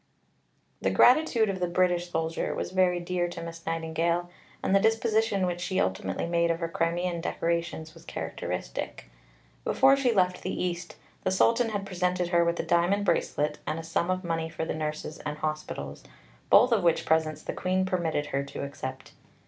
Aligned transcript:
The 0.81 0.89
gratitude 0.89 1.47
of 1.47 1.59
the 1.59 1.67
British 1.67 2.09
soldier 2.09 2.55
was 2.55 2.71
very 2.71 2.99
dear 2.99 3.27
to 3.27 3.43
Miss 3.43 3.63
Nightingale, 3.67 4.31
and 4.63 4.75
the 4.75 4.79
disposition 4.79 5.45
which 5.45 5.61
she 5.61 5.79
ultimately 5.79 6.25
made 6.25 6.49
of 6.49 6.59
her 6.59 6.67
Crimean 6.67 7.21
decorations 7.21 7.93
was 7.93 8.03
characteristic. 8.03 9.11
Before 9.63 9.95
she 9.95 10.11
left 10.11 10.41
the 10.41 10.59
East, 10.59 10.95
the 11.23 11.29
Sultan 11.29 11.69
had 11.69 11.85
presented 11.85 12.29
her 12.29 12.43
with 12.43 12.59
a 12.59 12.63
diamond 12.65 13.05
bracelet 13.05 13.59
and 13.67 13.77
a 13.77 13.83
sum 13.83 14.09
of 14.09 14.23
money 14.23 14.49
for 14.49 14.65
the 14.65 14.73
nurses 14.73 15.19
and 15.19 15.37
hospitals, 15.37 16.03
both 16.49 16.71
of 16.71 16.81
which 16.81 17.05
presents 17.05 17.43
the 17.43 17.53
Queen 17.53 17.85
permitted 17.85 18.25
her 18.33 18.41
to 18.43 18.63
accept. 18.63 19.11